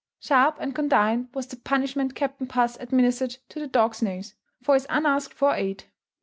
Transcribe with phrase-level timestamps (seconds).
[0.19, 4.87] Sharp and condign was the punishment Captain Puss administered to that dog's nose, for his
[4.89, 5.83] unasked for aid.